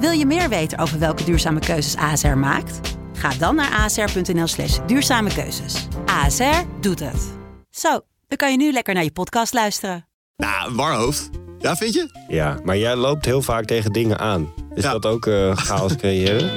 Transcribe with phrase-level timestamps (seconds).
[0.00, 2.96] Wil je meer weten over welke duurzame keuzes ASR maakt?
[3.12, 5.86] Ga dan naar asr.nl slash duurzame keuzes.
[6.06, 7.32] ASR doet het.
[7.70, 7.90] Zo,
[8.28, 10.06] dan kan je nu lekker naar je podcast luisteren.
[10.36, 11.30] Nou, warhoofd.
[11.58, 12.24] Ja, vind je?
[12.28, 14.52] Ja, maar jij loopt heel vaak tegen dingen aan.
[14.74, 14.92] Is Ja.
[14.92, 16.50] dat ook eh, chaos creëren?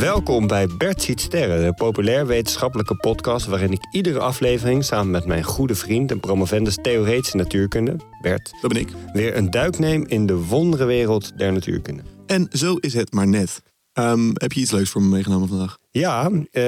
[0.00, 3.46] Welkom bij Bert Ziet Sterren, de populair wetenschappelijke podcast...
[3.46, 6.10] waarin ik iedere aflevering samen met mijn goede vriend...
[6.10, 8.50] en promovendus theoretische natuurkunde, Bert...
[8.60, 8.88] Dat ben ik.
[9.12, 12.02] weer een duik neem in de wonderenwereld der natuurkunde.
[12.26, 13.62] En zo is het maar net.
[13.92, 15.78] Ehm, heb je iets leuks voor me meegenomen vandaag?
[15.90, 16.62] Ja, eh,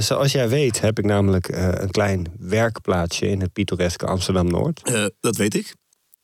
[0.00, 3.28] zoals jij weet heb ik namelijk eh, een klein werkplaatsje...
[3.28, 4.82] in het pittoreske Amsterdam-Noord...
[4.82, 5.74] Eh, dat weet ik.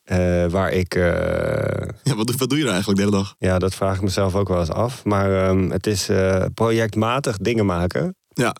[0.03, 0.95] Eh, waar ik...
[0.95, 1.03] eh,
[2.03, 3.35] Ja, wat, doe- wat doe je er eigenlijk de hele dag?
[3.39, 5.05] ja, dat vraag ik mezelf ook wel eens af.
[5.05, 8.17] Maar ehm, het is eh, projectmatig dingen maken...
[8.29, 8.55] Ja,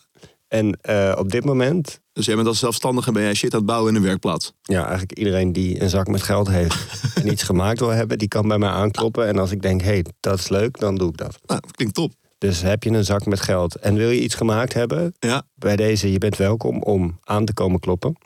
[0.47, 0.77] En
[1.17, 3.97] op dit moment, dus jij bent als zelfstandige ben jij shit aan het bouwen in
[3.97, 4.53] een werkplaats.
[4.61, 6.75] ja, eigenlijk iedereen die een zak met geld heeft
[7.21, 9.27] en iets gemaakt wil hebben, die kan bij mij aankloppen.
[9.27, 11.39] En als ik denk, hé, hey, dat is leuk, dan doe ik dat.
[11.45, 12.11] Nou, klinkt top.
[12.43, 15.75] Dus heb je een zak met geld en wil je iets gemaakt hebben, Ja, bij
[15.75, 18.17] deze, je bent welkom om aan te komen kloppen.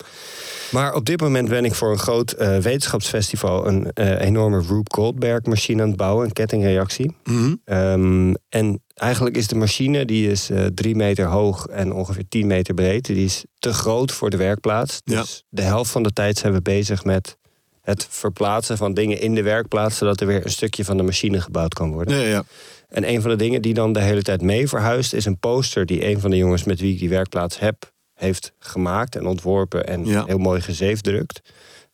[0.72, 4.91] Maar op dit moment ben ik voor een groot eh, wetenschapsfestival een eh, enorme Rube
[4.94, 7.16] Goldberg machine aan het bouwen, een kettingreactie.
[7.23, 7.56] Mhm.
[7.66, 12.47] Ehm, en eigenlijk is de machine, die is eh, drie meter hoog en ongeveer 10
[12.47, 13.06] meter breed.
[13.06, 15.01] Die is te groot voor de werkplaats.
[15.03, 15.22] Ja.
[15.22, 17.38] Dus de helft van de tijd zijn we bezig met
[17.81, 19.97] het verplaatsen van dingen in de werkplaats...
[19.97, 22.17] zodat er weer een stukje van de machine gebouwd kan worden.
[22.17, 22.44] ja, ja.
[22.88, 25.14] En een van de dingen die dan de hele tijd mee verhuist...
[25.14, 27.92] is een poster die een van de jongens met wie ik die werkplaats heb...
[28.14, 30.24] heeft gemaakt en ontworpen en Ja.
[30.25, 31.42] heel mooi gezeefdrukt.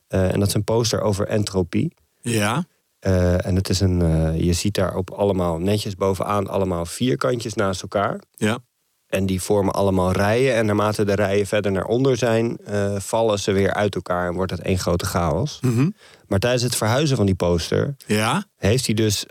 [0.08, 1.94] Eh en dat is een poster over entropie.
[2.22, 2.66] Ja,
[3.00, 7.54] Eh, en het is een, eh, je ziet daar op allemaal netjes bovenaan allemaal vierkantjes
[7.54, 8.20] naast elkaar.
[8.32, 8.60] ja.
[9.08, 10.56] En die vormen allemaal rijen.
[10.56, 12.58] En naarmate de rijen verder naar onder zijn,
[12.98, 15.60] vallen ze weer uit elkaar en wordt het één grote chaos.
[15.62, 15.90] Mhm.
[16.28, 19.26] Maar tijdens het verhuizen van die poster Ja, heeft hij dus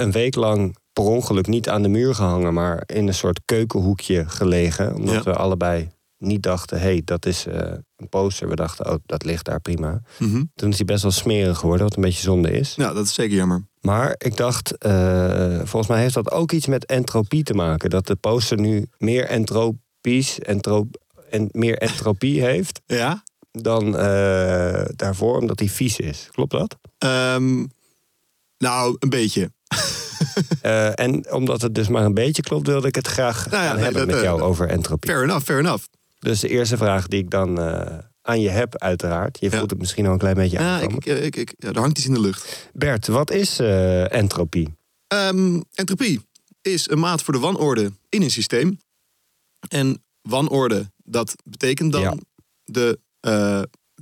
[0.00, 4.28] een week lang per ongeluk niet aan de muur gehangen, maar in een soort keukenhoekje
[4.28, 4.94] gelegen.
[4.94, 5.22] Omdat Ja.
[5.22, 8.48] we allebei niet dachten, hé, hey, dat is eh, een poster.
[8.48, 10.00] We dachten, oh, dat ligt daar prima.
[10.18, 10.42] Mhm.
[10.54, 12.74] Toen is hij best wel smerig geworden, wat een beetje zonde is.
[12.74, 13.66] ja, dat is zeker jammer.
[13.80, 17.90] Maar ik dacht, eh, volgens mij heeft dat ook iets met entropie te maken.
[17.90, 20.88] Dat de poster nu meer entropies, entro
[21.30, 26.28] en meer entropie heeft Ja, dan eh, daarvoor, omdat hij vies is.
[26.32, 26.76] Klopt dat?
[26.98, 27.64] Ehm,
[28.58, 29.52] nou, een beetje.
[30.62, 33.72] Eh, en omdat het dus maar een beetje klopt, wilde ik het graag Nou ja,
[33.72, 35.10] nee, hebben dat, met eh, jou over entropie.
[35.10, 35.84] Fair enough, fair enough.
[36.18, 39.38] Dus de eerste vraag die ik dan eh, aan je heb, uiteraard.
[39.40, 39.56] Je Ja.
[39.58, 40.96] voelt het misschien al een klein beetje Ja, aankomen.
[40.96, 42.68] ik, ik, ik, ja, er hangt iets in de lucht.
[42.72, 43.58] Bert, wat is
[44.08, 44.76] entropie?
[45.06, 46.20] Ehm, entropie
[46.62, 48.78] is een maat voor de wanorde in een systeem.
[49.68, 52.14] En wanorde, dat betekent dan Ja.
[52.64, 52.98] de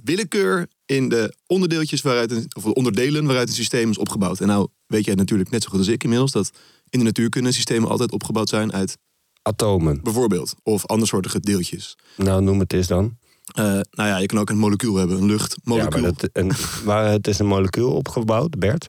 [0.05, 4.41] willekeur in de onderdeeltjes waaruit een, of de onderdelen waaruit een systeem is opgebouwd.
[4.41, 6.51] En nou weet jij natuurlijk net zo goed als ik inmiddels dat
[6.89, 8.99] in de natuurkunde systemen altijd opgebouwd zijn uit
[9.43, 10.01] Atomen.
[10.03, 11.97] bijvoorbeeld of andersoortige deeltjes.
[12.17, 13.17] Nou, noem het eens dan.
[13.55, 16.53] Eh, nou ja, je kan ook een molecuul hebben, een Ja, luchtmolecuul maar dat, een,
[16.85, 18.87] waar het is een molecuul opgebouwd, Bert.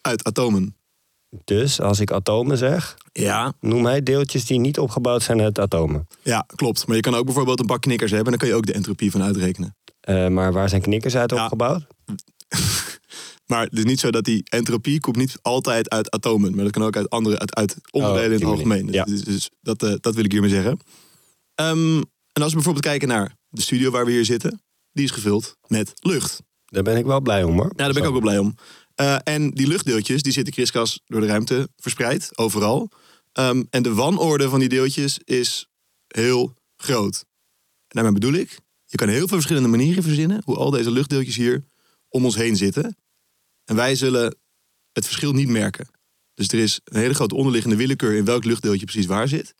[0.00, 0.76] uit atomen.
[1.44, 6.06] Dus als ik atomen zeg, Ja, noem mij deeltjes die niet opgebouwd zijn uit atomen.
[6.22, 6.86] ja, klopt.
[6.86, 8.72] Maar je kan ook bijvoorbeeld een pak knikkers hebben en dan kan je ook de
[8.78, 9.76] entropie van uitrekenen.
[10.00, 11.42] Eh, maar waar zijn knikkers uit Ja.
[11.42, 11.86] opgebouwd?
[13.46, 16.54] Maar het is niet zo dat die entropie komt niet altijd uit atomen.
[16.54, 18.56] Maar dat kan ook uit andere, uit, uit onderdelen Oh, in het manier.
[18.56, 18.92] algemeen.
[18.92, 19.04] Ja.
[19.04, 20.78] Dus, dus dat, eh, dat wil ik hiermee zeggen.
[21.54, 21.96] Ehm,
[22.32, 24.60] en als we bijvoorbeeld kijken naar de studio waar we hier zitten.
[24.92, 26.42] Die is gevuld met lucht.
[26.64, 27.72] Daar ben ik wel blij om hoor.
[27.76, 28.54] Ja, daar ben ik ook wel blij om.
[28.94, 32.88] Eh, en die luchtdeeltjes die zitten kriskras door de ruimte verspreid, overal.
[33.32, 35.68] Ehm, en de wanorde van die deeltjes is
[36.06, 37.24] heel groot.
[37.80, 41.36] En daarmee bedoel ik je kan heel veel verschillende manieren verzinnen hoe al deze luchtdeeltjes
[41.36, 41.64] hier
[42.08, 42.96] om ons heen zitten.
[43.66, 44.36] En wij zullen
[44.92, 45.88] het verschil niet merken.
[46.34, 49.54] Dus er is een hele grote onderliggende willekeur in welk luchtdeeltje precies waar zit.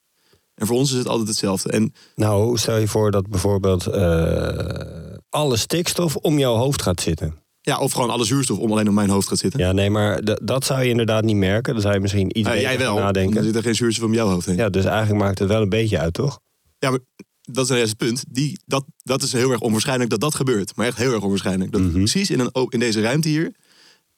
[0.54, 1.70] En voor ons is het altijd hetzelfde.
[1.70, 7.34] En Nou, stel je voor dat bijvoorbeeld eh, alle stikstof om jouw hoofd gaat zitten.
[7.60, 9.60] ja, of gewoon alle zuurstof om alleen op mijn hoofd gaat zitten.
[9.60, 11.72] Ja, nee, maar dat zou je inderdaad niet merken.
[11.72, 13.36] Dan zou je misschien iets Nou, beter jij wel, nadenken.
[13.36, 14.56] er zit er geen zuurstof om jouw hoofd heen.
[14.56, 16.40] Ja, dus eigenlijk maakt het wel een beetje uit, toch?
[16.78, 16.98] Ja, maar
[17.42, 18.24] dat is het punt.
[18.28, 20.76] Die, dat, dat is heel erg onwaarschijnlijk dat dat gebeurt.
[20.76, 21.72] Maar echt heel erg onwaarschijnlijk.
[21.72, 21.92] Dat Mhm.
[21.92, 23.54] precies in, een, in deze ruimte hier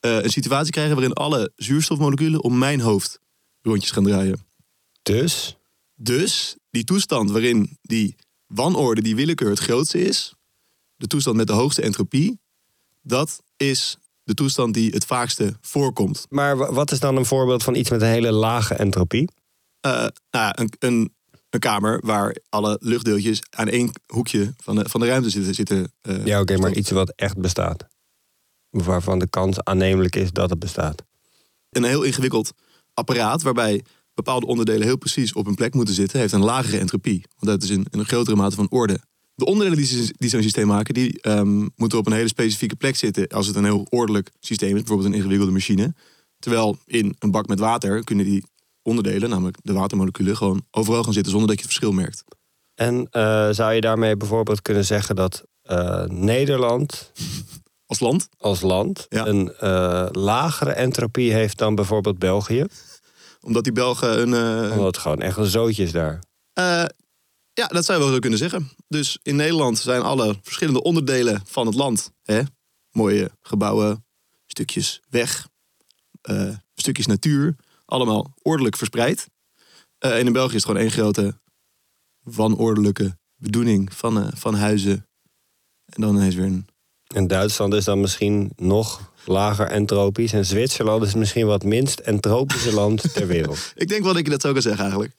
[0.01, 3.21] eh, een situatie krijgen waarin alle zuurstofmoleculen om mijn hoofd
[3.63, 4.47] rondjes gaan draaien.
[5.03, 5.57] Dus,
[5.95, 8.17] Dus die toestand waarin die
[8.47, 10.35] wanorde, die willekeur het grootste is,
[10.97, 12.39] de toestand met de hoogste entropie,
[13.03, 16.27] dat is de toestand die het vaakste voorkomt.
[16.29, 19.29] maar wa- wat is dan een voorbeeld van iets met een hele lage entropie?
[19.81, 21.15] Eh, nou ja, een, een,
[21.51, 25.55] een kamer waar alle luchtdeeltjes aan één hoekje van de, van de ruimte zitten.
[25.55, 27.87] zitten eh, Ja, oké, maar iets wat echt bestaat.
[28.85, 31.05] Waarvan de kans aannemelijk is dat het bestaat.
[31.71, 32.53] een heel ingewikkeld
[32.95, 33.83] apparaat waarbij
[34.15, 37.25] bepaalde onderdelen heel precies op hun plek moeten zitten, heeft een lagere entropie.
[37.39, 39.01] Want dat is in, in een grotere mate van orde.
[39.35, 43.29] De onderdelen die zo'n systeem maken, die ehm, moeten op een hele specifieke plek zitten
[43.29, 45.95] als het een heel ordelijk systeem is, bijvoorbeeld een ingewikkelde machine.
[46.39, 48.45] Terwijl in een bak met water kunnen die
[48.83, 52.25] onderdelen, namelijk de watermoleculen, gewoon overal gaan zitten zonder dat je het verschil merkt.
[52.75, 57.13] En eh, zou je daarmee bijvoorbeeld kunnen zeggen dat eh, Nederland
[57.89, 59.27] Als land, als land Ja.
[59.27, 62.67] een eh, lagere entropie heeft dan bijvoorbeeld België?
[63.41, 64.35] omdat die Belgen een...
[64.65, 66.23] eh, Omdat het gewoon echt een zootje is daar.
[66.53, 66.85] Eh,
[67.53, 68.71] ja, dat zou je wel zo kunnen zeggen.
[68.89, 72.13] Dus in Nederland zijn alle verschillende onderdelen van het land.
[72.23, 72.43] Hè?
[72.91, 74.05] Mooie gebouwen,
[74.47, 75.49] stukjes weg,
[76.75, 77.57] stukjes natuur.
[77.85, 79.27] Allemaal ordelijk verspreid.
[79.99, 81.41] En in België is het gewoon één grote
[82.25, 85.09] wanordelijke bedoeling van, van huizen.
[85.85, 86.67] En dan is weer een...
[87.15, 90.33] En Duitsland is dan misschien nog lager entropisch.
[90.33, 93.73] En Zwitserland is misschien wat minst entropische land ter wereld.
[93.75, 95.15] Ik denk wel dat je dat zo kan zeggen eigenlijk.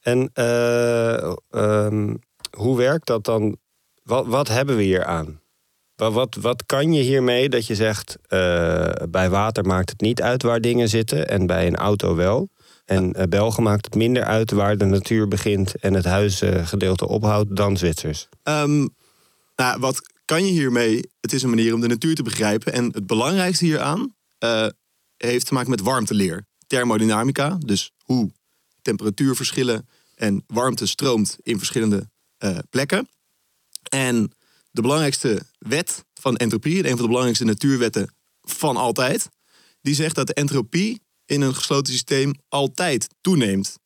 [0.00, 2.14] En eh, ehm,
[2.56, 3.56] hoe werkt dat dan?
[4.02, 5.40] Wat, wat hebben we hier aan?
[5.94, 10.22] Wat, wat, wat kan je hiermee dat je zegt, eh, bij water maakt het niet
[10.22, 12.48] uit waar dingen zitten en bij een auto wel.
[12.84, 17.56] En eh, Belgen maakt het minder uit waar de natuur begint en het huisgedeelte ophoudt
[17.56, 18.28] dan Zwitsers.
[18.42, 18.86] Ehm,
[19.56, 21.10] nou, wat kan je hiermee?
[21.20, 22.72] Het is een manier om de natuur te begrijpen.
[22.72, 24.66] En het belangrijkste hieraan eh,
[25.16, 26.46] heeft te maken met warmteleer.
[26.66, 28.32] Thermodynamica, dus hoe
[28.82, 33.08] temperatuurverschillen en warmte stroomt in verschillende eh, plekken.
[33.88, 34.32] En
[34.70, 39.28] de belangrijkste wet van entropie, en een van de belangrijkste natuurwetten van altijd,
[39.80, 43.78] die zegt dat de entropie in een gesloten systeem altijd toeneemt.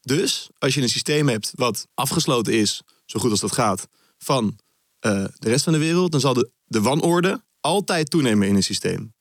[0.00, 3.88] Dus als je een systeem hebt wat afgesloten is, zo goed als dat gaat,
[4.18, 4.58] van
[5.02, 8.62] eh, de rest van de wereld, dan zal de, de wanorde altijd toenemen in een
[8.62, 9.14] systeem.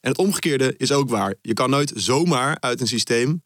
[0.00, 1.34] En het omgekeerde is ook waar.
[1.42, 3.42] Je kan nooit zomaar uit een systeem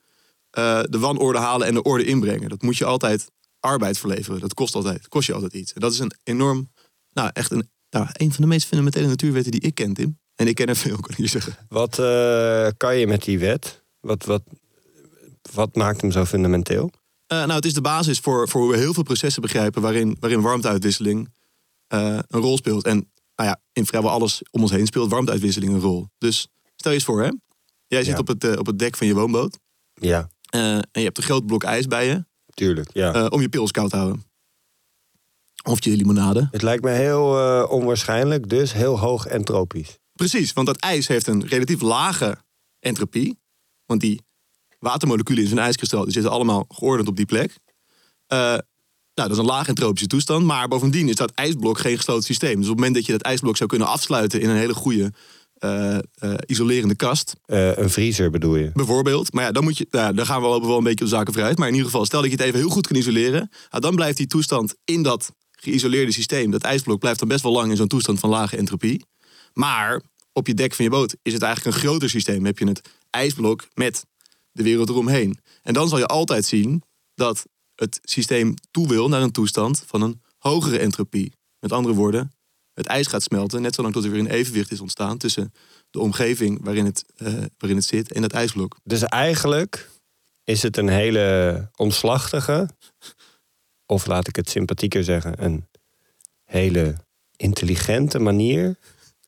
[0.51, 2.49] eh, de wanorde halen en de orde inbrengen.
[2.49, 3.31] Dat moet je altijd
[3.61, 4.41] arbeid verleveren.
[4.41, 5.73] Dat kost altijd, kost je altijd iets.
[5.73, 6.73] En dat is een enorm,
[7.13, 10.19] nou echt een, nou, een van de meest fundamentele natuurwetten die ik ken, Tim.
[10.35, 11.57] En ik ken er veel, kan ik je zeggen.
[11.69, 13.85] Wat eh, kan je met die wet?
[14.01, 14.43] Wat, wat,
[15.53, 16.91] wat maakt hem zo fundamenteel?
[17.27, 20.41] Nou, het is de basis voor, voor hoe we heel veel processen begrijpen waarin, waarin
[20.41, 21.29] warmteuitwisseling
[21.91, 22.85] eh, een rol speelt.
[22.85, 26.07] En nou ja, in vrijwel alles om ons heen speelt warmteuitwisseling een rol.
[26.19, 27.31] Dus stel je eens voor, hè?
[27.87, 28.19] Jij zit Ja.
[28.19, 29.59] op, het, eh, op het dek van je woonboot
[29.95, 32.91] Ja, eh, en je hebt een groot blok ijs bij je tuurlijk.
[32.93, 33.27] Ja.
[33.27, 34.25] om je pils koud te houden.
[35.63, 36.49] Of je limonade.
[36.51, 37.23] Het lijkt me heel
[37.69, 39.99] onwaarschijnlijk, dus heel hoog entropisch.
[40.13, 42.37] Precies, want dat ijs heeft een relatief lage
[42.79, 43.39] entropie.
[43.87, 44.21] Want die
[44.79, 47.59] watermoleculen in zijn ijskristal die zitten allemaal geordend op die plek.
[48.27, 48.59] Eh,
[49.21, 50.45] nou, dat is een laag entropische toestand.
[50.45, 52.55] Maar bovendien is dat ijsblok geen gesloten systeem.
[52.55, 55.13] Dus op het moment dat je dat ijsblok zou kunnen afsluiten in een hele goede
[55.55, 56.03] eh, eh,
[56.47, 58.71] isolerende kast, Eh, een vriezer bedoel je?
[58.75, 59.33] bijvoorbeeld.
[59.33, 61.17] Maar ja, dan, moet je, nou, dan gaan we lopen wel een beetje op de
[61.17, 61.59] zaken vooruit.
[61.59, 63.51] Maar in ieder geval, stel dat je het even heel goed kan isoleren.
[63.71, 67.53] nou, dan blijft die toestand in dat geïsoleerde systeem, dat ijsblok, blijft dan best wel
[67.53, 69.05] lang in zo'n toestand van lage entropie.
[69.53, 72.45] Maar op je dek van je boot is het eigenlijk een groter systeem.
[72.45, 74.05] Heb je het ijsblok met
[74.53, 75.39] de wereld eromheen.
[75.63, 76.83] En dan zal je altijd zien
[77.15, 77.47] dat
[77.81, 81.33] het systeem toe wil naar een toestand van een hogere entropie.
[81.59, 82.33] Met andere woorden,
[82.75, 85.53] het ijs gaat smelten, net zolang tot er weer een evenwicht is ontstaan tussen
[85.91, 87.27] de omgeving waarin het, eh,
[87.59, 88.77] waarin het zit en dat ijsblok.
[88.85, 89.91] Dus eigenlijk
[90.45, 92.69] is het een hele omslachtige,
[93.87, 95.69] of laat ik het sympathieker zeggen, een
[96.45, 96.97] hele
[97.37, 98.79] intelligente manier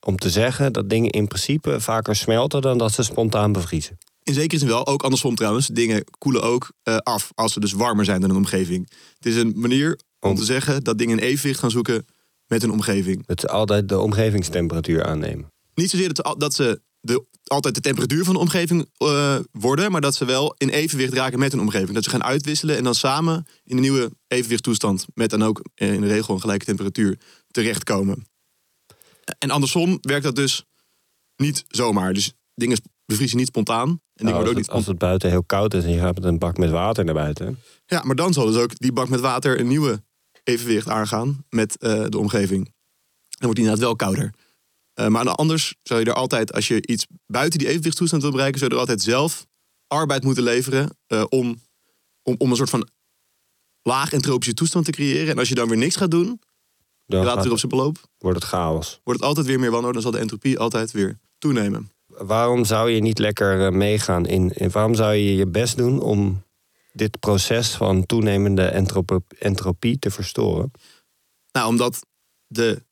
[0.00, 3.99] om te zeggen dat dingen in principe vaker smelten dan dat ze spontaan bevriezen.
[4.23, 5.67] In zekere zin wel, ook andersom trouwens.
[5.67, 8.91] Dingen koelen ook eh, af als ze dus warmer zijn dan een omgeving.
[9.17, 12.07] Het is een manier Om Om- te zeggen dat dingen in evenwicht gaan zoeken
[12.47, 13.26] met hun omgeving.
[13.26, 15.52] Dat ze altijd de omgevingstemperatuur aannemen.
[15.75, 19.38] Niet zozeer dat ze, al- dat ze de, altijd de temperatuur van de omgeving eh,
[19.52, 21.93] worden, maar dat ze wel in evenwicht raken met hun omgeving.
[21.93, 25.93] Dat ze gaan uitwisselen en dan samen in een nieuwe evenwichtstoestand met dan ook eh,
[25.95, 27.19] in de regel een gelijke temperatuur
[27.50, 28.26] terechtkomen.
[29.38, 30.64] En andersom werkt dat dus
[31.37, 32.12] niet zomaar.
[32.12, 34.00] Dus dingen bevriezen niet spontaan.
[34.26, 36.25] En Nou, ook het, niet als het buiten heel koud is en je gaat met
[36.25, 37.59] een bak met water naar buiten.
[37.87, 40.02] Ja, maar dan zal dus ook die bak met water een nieuwe
[40.45, 42.64] evenwicht aangaan met eh, de omgeving.
[42.64, 42.73] Dan
[43.50, 44.35] wordt die inderdaad wel kouder.
[44.95, 48.59] Eh, maar anders zou je er altijd, als je iets buiten die evenwichtstoestand wil bereiken,
[48.59, 49.47] zou je er altijd zelf
[49.87, 51.61] arbeid moeten leveren eh, om,
[52.23, 52.88] om, om een soort van
[53.83, 55.29] laag entropische toestand te creëren.
[55.29, 56.41] En als je dan weer niks gaat doen,
[57.07, 59.00] Dan laat gaat- het weer op zijn beloop, wordt het chaos.
[59.05, 59.93] wordt het altijd weer meer wanhoop.
[59.93, 61.91] Dan zal de entropie altijd weer toenemen.
[62.26, 64.71] Waarom zou je niet lekker eh, meegaan in, in...
[64.71, 66.45] Waarom zou je je best doen om
[66.93, 68.64] dit proces van toenemende
[69.38, 70.71] entropie te verstoren?
[71.52, 72.07] Nou, omdat
[72.47, 72.85] de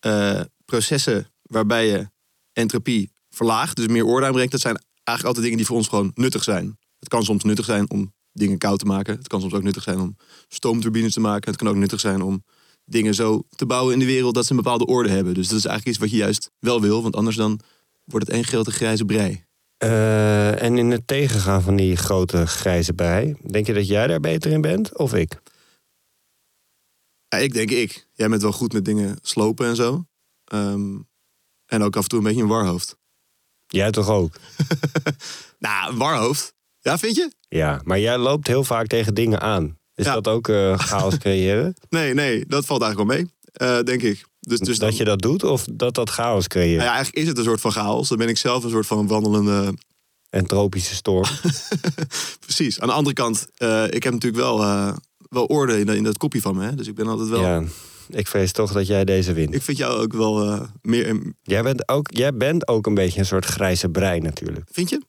[0.00, 2.10] eh, processen waarbij je
[2.52, 6.12] entropie verlaagt, dus meer orde aanbrengt, dat zijn eigenlijk altijd dingen die voor ons gewoon
[6.14, 6.78] nuttig zijn.
[6.98, 9.16] Het kan soms nuttig zijn om dingen koud te maken.
[9.16, 10.16] Het kan soms ook nuttig zijn om
[10.48, 11.50] stoomturbines te maken.
[11.50, 12.44] Het kan ook nuttig zijn om
[12.84, 15.34] dingen zo te bouwen in de wereld dat ze een bepaalde orde hebben.
[15.34, 17.60] Dus dat is eigenlijk iets wat je juist wel wil, want anders dan
[18.04, 19.44] wordt het één grote grijze brei.
[19.76, 24.20] Eh, en in het tegengaan van die grote grijze bij, denk je dat jij daar
[24.20, 25.40] beter in bent of ik?
[27.28, 28.06] Ja, ik denk ik.
[28.12, 30.04] Jij bent wel goed met dingen slopen en zo.
[30.44, 30.98] Ehm,
[31.66, 32.96] en ook af en toe een beetje een warhoofd.
[33.66, 34.34] Jij toch ook?
[35.58, 36.54] Nou, een warhoofd.
[36.80, 37.32] Ja, vind je?
[37.48, 39.78] Ja, maar jij loopt heel vaak tegen dingen aan.
[39.94, 40.14] Is Ja.
[40.14, 41.74] dat ook eh, chaos creëren?
[41.88, 44.24] Nee, nee, dat valt eigenlijk wel mee, eh, denk ik.
[44.46, 46.76] Dus, dus dan- dat je dat doet of dat dat chaos creëert?
[46.76, 48.08] Nou ja, eigenlijk is het een soort van chaos.
[48.08, 49.74] Dan ben ik zelf een soort van wandelende...
[50.30, 51.24] Een tropische storm.
[52.46, 52.80] Precies.
[52.80, 54.92] Aan de andere kant, eh, ik heb natuurlijk wel, eh,
[55.28, 56.64] wel orde in, in dat kopje van me.
[56.64, 56.74] Hè?
[56.74, 57.40] Dus ik ben altijd wel...
[57.40, 57.62] Ja,
[58.08, 59.54] ik vrees toch dat jij deze wint.
[59.54, 61.32] Ik vind jou ook wel eh, meer...
[61.42, 64.68] Jij, bent ook, jij bent ook een beetje een soort grijze brein natuurlijk.
[64.72, 65.00] Vind je?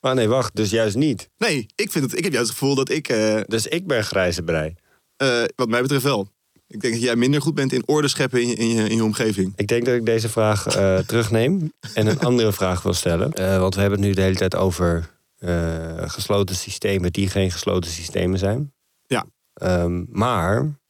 [0.00, 1.28] Maar nee, wacht, dus juist niet.
[1.38, 3.06] Nee, ik, vind het, ik heb juist het gevoel dat ik,
[3.46, 4.78] Dus ik ben grijze brein.
[5.16, 6.28] eh, wat mij betreft wel...
[6.72, 8.96] Ik denk dat jij minder goed bent in orde scheppen in je, in je, in
[8.96, 9.52] je omgeving.
[9.56, 13.32] Ik denk dat ik deze vraag eh, terugneem en een andere vraag wil stellen.
[13.32, 17.50] Eh, want we hebben het nu de hele tijd over eh, gesloten systemen die geen
[17.50, 18.72] gesloten systemen zijn.
[19.06, 19.24] Ja.
[19.54, 20.80] Ehm, maar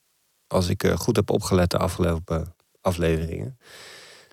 [0.47, 3.59] als ik goed heb opgelet de afgelopen afleveringen,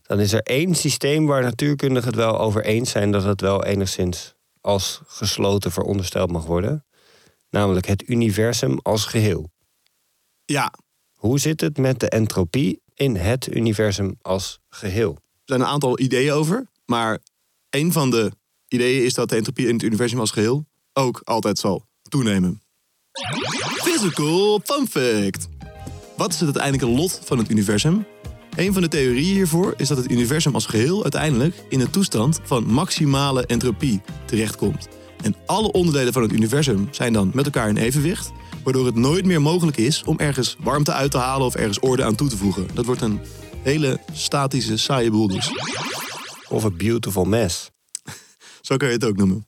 [0.01, 3.65] dan is er één systeem waar natuurkundigen het wel over eens zijn dat het wel
[3.65, 6.85] enigszins als gesloten verondersteld mag worden.
[7.49, 9.51] Namelijk het universum als geheel.
[10.45, 10.73] Ja,
[11.19, 15.11] Hoe zit het met de entropie in het universum als geheel?
[15.11, 16.67] Er zijn een aantal ideeën over.
[16.85, 17.19] Maar
[17.69, 18.31] een van de
[18.67, 22.61] ideeën is dat de entropie in het universum als geheel ook altijd zal toenemen.
[23.83, 25.47] Physical fun fact.
[26.17, 28.05] Wat is het uiteindelijke lot van het universum?
[28.55, 32.39] Een van de theorieën hiervoor is dat het universum als geheel uiteindelijk in een toestand
[32.43, 34.98] van maximale entropie terechtkomt.
[35.23, 38.31] En alle onderdelen van het universum zijn dan met elkaar in evenwicht,
[38.63, 42.03] waardoor het nooit meer mogelijk is om ergens warmte uit te halen of ergens orde
[42.03, 42.67] aan toe te voegen.
[42.73, 43.21] Dat wordt een
[43.63, 45.51] hele statische, saaie boel dus.
[46.49, 47.69] Of een beautiful mess?
[48.61, 49.47] Zo kan je het ook noemen.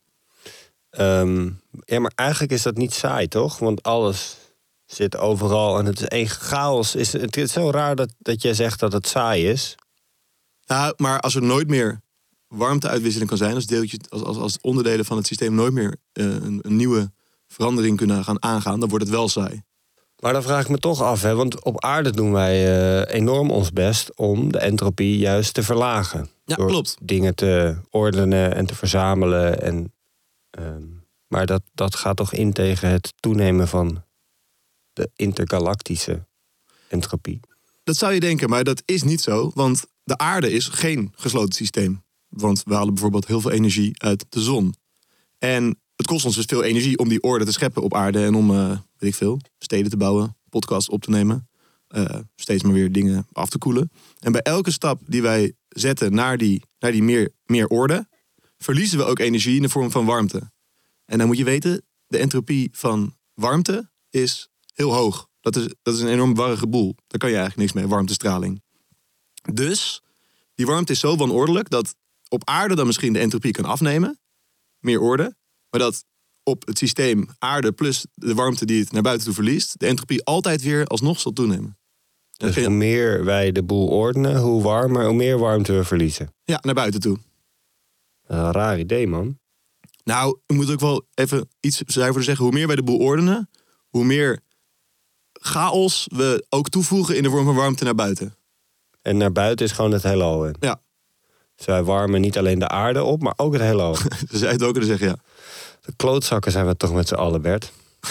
[0.90, 1.50] Ehm,
[1.86, 3.58] ja, maar eigenlijk is dat niet saai, toch?
[3.58, 4.38] Want alles
[4.86, 6.96] zit overal en het is één chaos.
[6.96, 9.76] Is, het is zo raar dat, dat jij zegt dat het saai is.
[10.66, 12.02] Nou, maar als er nooit meer
[12.52, 16.26] warmteuitwisseling kan zijn, als, deeltje, als, als, als onderdelen van het systeem nooit meer eh,
[16.26, 17.12] een, een nieuwe
[17.48, 19.62] verandering kunnen gaan aangaan, dan wordt het wel saai.
[20.20, 23.52] Maar dan vraag ik me toch af, hè, want op aarde doen wij eh, enorm
[23.52, 26.30] ons best om de entropie juist te verlagen.
[26.46, 26.98] Ja, Door klopt.
[27.02, 29.62] dingen te ordenen en te verzamelen.
[29.62, 29.94] En,
[30.50, 30.84] ehm,
[31.28, 34.04] maar dat, dat gaat toch in tegen het toenemen van
[34.94, 36.26] de intergalactische
[36.88, 37.40] entropie.
[37.84, 41.54] Dat zou je denken, maar dat is niet zo, want de aarde is geen gesloten
[41.54, 42.04] systeem.
[42.32, 44.74] Want we halen bijvoorbeeld heel veel energie uit de zon.
[45.38, 48.36] En het kost ons dus veel energie om die orde te scheppen op aarde en
[48.36, 51.50] om, eh, weet ik veel, steden te bouwen, podcasts op te nemen,
[51.88, 53.92] eh, steeds maar weer dingen af te koelen.
[54.20, 58.08] En bij elke stap die wij zetten naar die, naar die meer, meer orde,
[58.58, 60.52] verliezen we ook energie in de vorm van warmte.
[61.06, 65.28] En dan moet je weten, de entropie van warmte is heel hoog.
[65.40, 66.96] Dat is, dat is een enorm warrige boel.
[67.08, 68.62] Daar kan je eigenlijk niks mee, warmtestraling.
[69.54, 70.02] Dus
[70.56, 71.96] die warmte is zo wanordelijk dat
[72.32, 74.20] op aarde dan misschien de entropie kan afnemen.
[74.80, 75.36] Meer orde.
[75.70, 76.06] Maar dat
[76.44, 80.24] op het systeem aarde plus de warmte die het naar buiten toe verliest, de entropie
[80.24, 81.78] altijd weer alsnog zal toenemen.
[82.38, 86.34] Dus hoe meer wij de boel ordenen, hoe warmer, hoe meer warmte we verliezen.
[86.44, 87.18] ja, naar buiten toe.
[88.26, 89.40] Een raar idee, man.
[90.04, 92.46] Nou, ik moet ook wel even iets zuiverder zeggen.
[92.46, 93.50] Hoe meer wij de boel ordenen,
[93.90, 94.40] hoe meer
[95.32, 98.36] chaos we ook toevoegen in de vorm van warmte naar buiten.
[99.02, 100.52] En naar buiten is gewoon het heelal.
[100.60, 100.82] Ja,
[101.66, 103.96] Wij warmen niet alleen de aarde op, maar ook het heelal.
[104.32, 105.16] dus jij het ook kunnen zeggen, ja.
[105.86, 107.72] De klootzakken zijn we toch met z'n allen, Bert.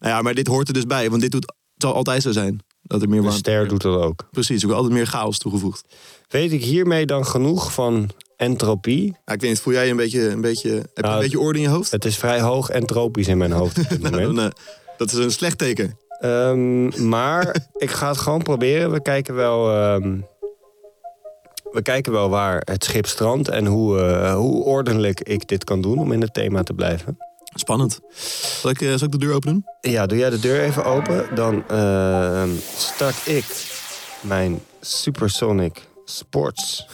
[0.00, 2.30] Nou ja, maar dit hoort er dus bij, want dit doet, het zal altijd zo
[2.30, 2.58] zijn.
[2.82, 4.28] Dat er meer De ster doet dat ook.
[4.30, 5.84] Precies, wordt altijd meer chaos toegevoegd.
[6.28, 9.04] Weet ik hiermee dan genoeg van entropie?
[9.24, 11.40] Ja, ik weet niet, voel jij een beetje, een beetje, heb je Nou, een beetje
[11.40, 11.90] orde in je hoofd?
[11.90, 14.36] Het is vrij hoog entropisch in mijn hoofd op dit Nou, moment.
[14.36, 14.50] dan, eh,
[14.96, 15.98] dat is een slecht teken.
[16.20, 18.90] Ehm, maar ik ga het gewoon proberen.
[18.90, 20.18] We kijken wel, ehm,
[21.72, 25.80] we kijken wel waar het schip strandt en hoe, eh, hoe ordelijk ik dit kan
[25.80, 27.18] doen om in het thema te blijven.
[27.54, 28.00] Spannend.
[28.60, 29.64] Zal ik, eh, zal ik de deur openen?
[29.80, 31.34] Ja, doe jij de deur even open.
[31.34, 33.44] Dan ehm, start ik
[34.20, 36.88] mijn Supersonic Sports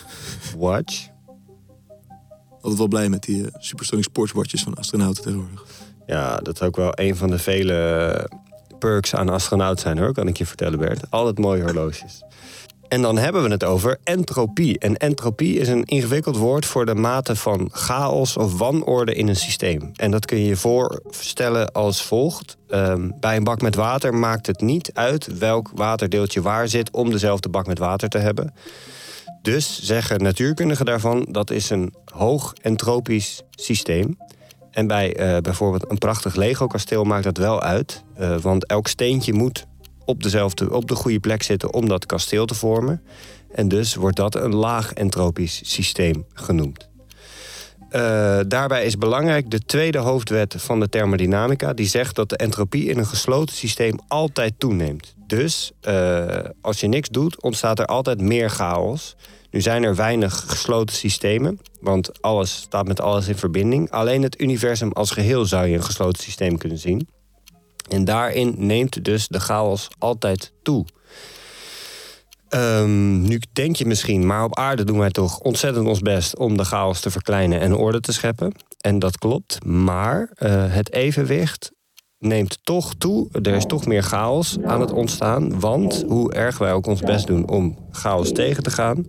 [0.59, 1.09] Watch.
[2.50, 5.64] Altijd wel blij met die eh, Supersonic Sportswatches van astronauten tegenwoordig.
[6.06, 8.30] Ja, dat is ook wel een van de vele
[8.78, 11.11] perks aan astronaut zijn hoor, kan ik je vertellen Bert.
[11.11, 12.23] Altijd mooie horloges.
[12.88, 14.78] En dan hebben we het over entropie.
[14.78, 19.37] En entropie is een ingewikkeld woord voor de mate van chaos of wanorde in een
[19.37, 19.90] systeem.
[19.97, 22.57] En dat kun je je voorstellen als volgt.
[22.69, 27.11] Ehm, bij een bak met water maakt het niet uit welk waterdeeltje waar zit om
[27.11, 28.55] dezelfde bak met water te hebben.
[29.43, 34.19] Dus zeggen natuurkundigen daarvan dat is een hoog entropisch systeem.
[34.71, 38.05] En bij eh, bijvoorbeeld een prachtig Lego-kasteel maakt dat wel uit.
[38.16, 39.66] eh, want elk steentje moet
[40.06, 43.02] op, dezelfde, op de goede plek zitten om dat kasteel te vormen.
[43.52, 46.88] En dus wordt dat een laag entropisch systeem genoemd.
[47.88, 51.72] Eh, daarbij is belangrijk de tweede hoofdwet van de thermodynamica...
[51.72, 55.14] die zegt dat de entropie in een gesloten systeem altijd toeneemt.
[55.26, 56.26] Dus eh,
[56.60, 59.16] als je niks doet, ontstaat er altijd meer chaos.
[59.50, 63.90] Nu zijn er weinig gesloten systemen, want alles staat met alles in verbinding.
[63.90, 67.08] Alleen het universum als geheel zou je een gesloten systeem kunnen zien.
[67.88, 70.87] En daarin neemt dus de chaos altijd toe.
[72.49, 76.57] Ehm, nu denk je misschien, maar op aarde doen wij toch ontzettend ons best om
[76.57, 78.52] de chaos te verkleinen en orde te scheppen.
[78.80, 81.73] En dat klopt, maar eh, het evenwicht
[82.19, 83.28] neemt toch toe.
[83.43, 85.60] Er is toch meer chaos aan het ontstaan.
[85.60, 89.06] Want hoe erg wij ook ons best doen om chaos tegen te gaan,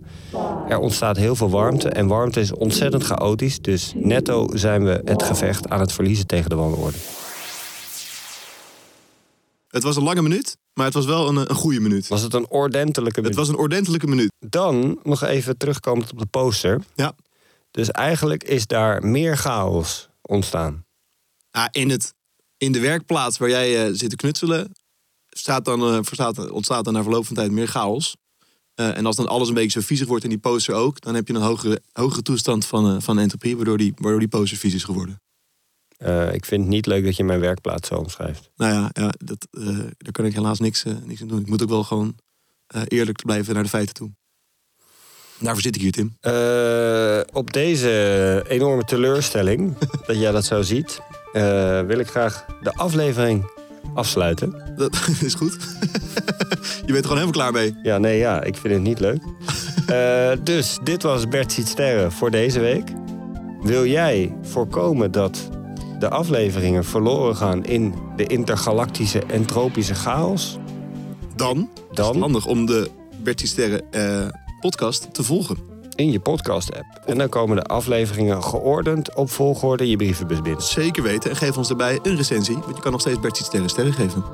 [0.68, 1.88] er ontstaat heel veel warmte.
[1.88, 3.60] En warmte is ontzettend chaotisch.
[3.60, 6.96] Dus netto zijn we het gevecht aan het verliezen tegen de wanorde.
[9.68, 12.08] Het was een lange minuut, maar het was wel een, een goede minuut.
[12.08, 14.32] Was het een ordentelijke Het was een ordentelijke minuut.
[14.38, 16.82] Dan nog even terugkomend op de poster.
[16.94, 17.14] Ja.
[17.70, 20.84] Dus eigenlijk is daar meer chaos ontstaan.
[21.50, 22.14] Ah, in, het,
[22.56, 24.72] in de werkplaats waar jij eh, zit te knutselen,
[25.28, 28.16] staat dan, eh, verstaat, ontstaat dan na verloop van tijd meer chaos.
[28.74, 31.14] Eh, en als dan alles een beetje zo viezig wordt in die poster ook, dan
[31.14, 34.74] heb je een hogere, hogere toestand van, van entropie, waardoor die, waardoor die poster vies
[34.74, 35.20] is geworden.
[35.98, 38.50] Eh, ik vind het niet leuk dat je mijn werkplaats zo omschrijft.
[38.56, 41.40] Nou ja, ja dat, eh, daar kan ik helaas niks, eh, niks aan doen.
[41.40, 42.16] Ik moet ook wel gewoon
[42.88, 44.10] eerlijk blijven naar de feiten toe.
[45.38, 46.16] Daarvoor zit ik hier, Tim.
[47.32, 51.00] Op deze enorme teleurstelling, dat jij dat zo ziet,
[51.86, 53.50] wil ik graag de aflevering
[53.94, 54.74] afsluiten.
[54.76, 55.52] Dat is goed.
[56.86, 57.74] je bent er gewoon helemaal klaar mee.
[57.82, 59.22] Ja, nee, ja, ik vind het niet leuk.
[60.44, 62.88] Dus dit was Bert Ziet Sterren voor deze week.
[63.62, 65.48] Wil jij voorkomen dat
[65.98, 70.58] de afleveringen verloren gaan in de intergalactische entropische chaos?
[71.36, 72.04] Dan, Dan?
[72.04, 72.90] is het handig om de
[73.22, 74.28] Bertie Sterren eh,
[74.60, 75.56] podcast te volgen.
[75.94, 77.00] In je podcast-app.
[77.06, 80.62] En dan komen de afleveringen geordend op volgorde je brievenbus binnen.
[80.62, 81.30] Zeker weten.
[81.30, 82.58] En geef ons daarbij een recensie.
[82.58, 84.24] Want je kan nog steeds Bertie Sterren sterren geven.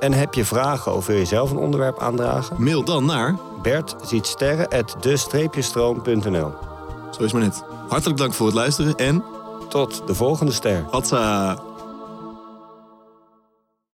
[0.00, 2.62] En heb je vragen of wil je zelf een onderwerp aandragen?
[2.62, 6.52] Mail dan naar, Bert ziet sterren at de-stroom.nl.
[7.10, 7.62] zo is maar net.
[7.88, 9.24] Hartelijk dank voor het luisteren en
[9.72, 10.84] Tot de volgende ster.